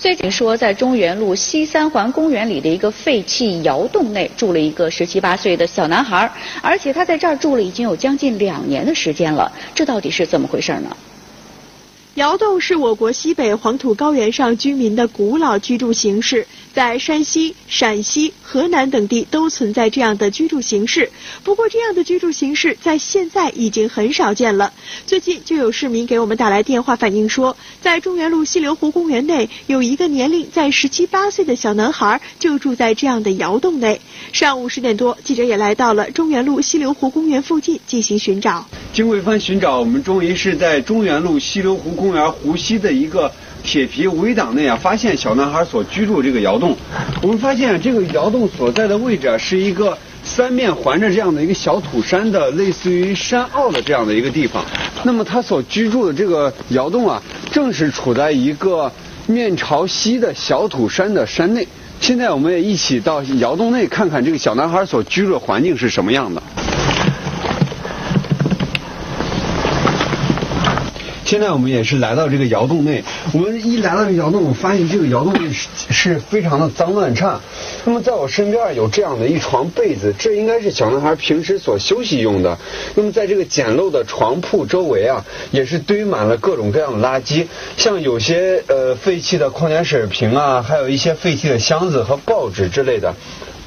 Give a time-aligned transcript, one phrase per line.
[0.00, 6.30] 最近说，在中原路西三环公园里的一个废弃窑洞内，住了一个十七八岁的小男孩，
[6.62, 9.50] 而且他在这儿住了已经有将近两年的时间了。
[9.74, 10.96] 这到底是怎么回事呢？
[12.18, 16.44] 窑洞是我国西北黄土高原上居民的古老居住形式，
[16.74, 21.12] 在山西、陕西、河南等地都存在这样的居住形式。
[21.44, 24.72] 不过，这样的居住形式在现在已经很少见了。
[25.06, 34.00] 最近就有市民给我们打来电话反映说，在中原路西流湖公园内，有一个年龄在十七八岁的小男孩就住在这样的窑洞内。
[34.32, 38.66] 上午十点多，记者也来到了中原路西流湖公园附近进行寻找。
[38.98, 43.30] 经过一番寻找，我们终于是在中原路西流湖公园湖西的一个
[43.62, 46.76] 铁皮围挡内啊，发现小男孩所居住这个窑洞。
[47.22, 54.64] 我们发现这个窑洞所在的位置啊，是一个三面环着这样的一个小土山的，类似于山坳的这样的一个地方。
[55.04, 58.90] 那么他所居住的这个窑洞啊，正是处在一个
[59.28, 61.64] 面朝西的小土山的山内。
[62.00, 66.42] 现在我们也一起到窑洞内看看这个小男孩所居住的环境是什么样的。
[71.28, 77.38] 现在我们也是来到这个窑洞内，我们一来到这个窑洞，我发现这个窑洞内是是非常的脏乱差。
[77.84, 82.56] 那么在我身边有这样的一床被子，这应该是小男孩平时所休息用的。
[82.94, 93.14] 那么在这个简陋的床铺周围啊，也是堆满了各种各样的垃圾，像有些呃废弃的矿泉水瓶啊，还有一些废弃的箱子和报纸之类的。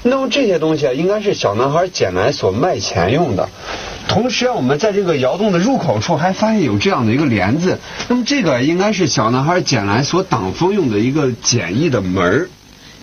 [0.01, 3.47] 那么这些东西啊，应该是小男孩捡来所卖钱用的。
[4.07, 12.49] 同时，我们在这个窑洞的入口处还发现有这样的一个帘子，那么这个应该是小男孩捡来所挡风用的一个简易的门儿。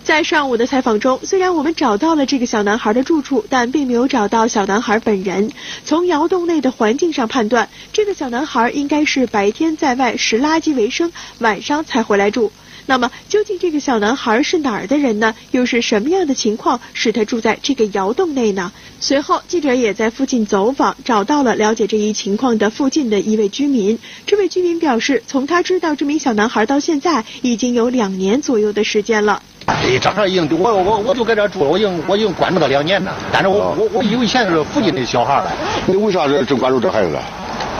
[0.03, 5.51] 在上午的采访中，虽然我们找到了这个小男孩的住处，但并没有找到小男孩本人。
[5.83, 12.51] 从窑洞内的环境上判断，这个小男孩应该是白天在外拾垃圾为生，晚上才回来住。
[12.89, 15.35] 那么，究竟这个小男孩是哪儿的人呢？
[15.51, 18.71] 又是什么样的情况使他住在这个窑洞内呢？
[18.99, 23.99] 随后，记者也在附近走访，找到了了解这一情况的附近的一位居民。
[24.25, 29.39] 这位居民表示，从他知道这名小男孩到现在，已经有两年左右的时间了。
[29.67, 33.15] 哎，这孩已经我我我就在这住了，我已经我已经关注他两年了。
[33.31, 35.51] 但是我我我以前是附近的小孩了。
[35.85, 37.23] 你为啥这关注这孩子了？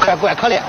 [0.06, 0.62] 怪怪可怜，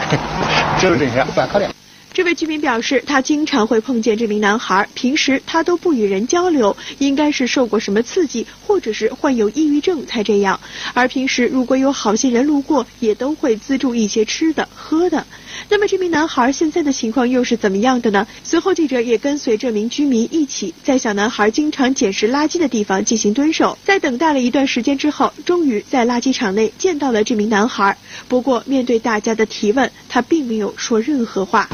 [0.81, 1.69] 这是真事，怪可怜。
[2.12, 10.59] 这位居民表示，他经常会碰见这名男孩，平时他都不与人交流，应该是受过什么刺激，或者是患有抑郁症才这样。
[10.93, 15.25] 而平时如果有好心人路过，也都会资助一些吃的喝的。
[15.69, 18.26] 那么这名男孩现在的情况又是怎么样的呢？
[18.43, 23.78] 随后记者也跟随这名居民一起，在小男孩经常捡拾垃圾的地方进行蹲守。
[23.84, 27.97] 在等待了一段时间之后，终于在垃圾场内见到了这名男孩。
[28.26, 31.69] 不过面对大家的提问，他并没有说任何话。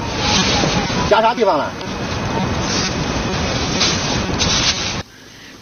[1.09, 1.71] 夹啥地方了？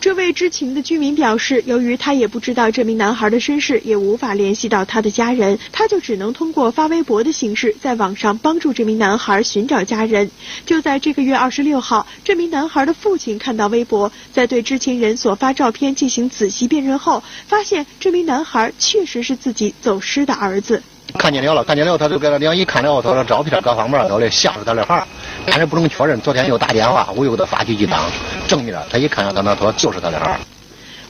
[0.00, 10.31] 这位知情的居民表示，由于他也不知道这名男孩的身世，也无法联系到他的家人，他就只能通过发微博的形式，在网上帮助这名男孩寻找家人。
[10.66, 20.82] 就在这个月二十六号，这名男孩的父亲看到微博，在对知情人所发照片进行仔细辨认后，发现这名男孩确实是自己走失的儿子。
[21.19, 25.06] 看见了了，看见了，他就给他俩一看了，他说照片各方面都来像是他的孩儿，
[25.47, 26.20] 但是不能确认。
[26.20, 28.00] 昨天又打电话，我又给他发去一张
[28.47, 30.38] 正面，他一看，他那说就是他的孩儿。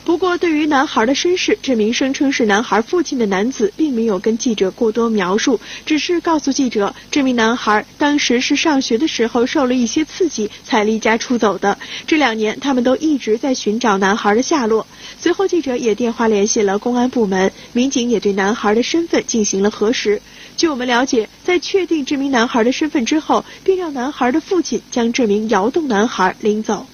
[0.05, 11.79] 不过，对于男孩的身世，这名声称是男孩父亲的男子并没有跟记者过多描述，只是告诉记者，这名男孩当时是上学的时候受了一些刺激才离家出走的。
[12.07, 14.87] 这两年，他们都一直在寻找男孩的下落。
[15.19, 20.21] 随后，记者也电话联系了公安部门，民警也对男孩的身份进行了核实。
[20.55, 26.87] 据我们了解，在确定这名男孩的身份之后，便让男孩的父亲将这名窑洞男孩领走。